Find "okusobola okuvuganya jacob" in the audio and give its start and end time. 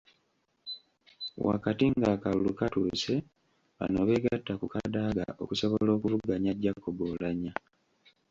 5.41-6.97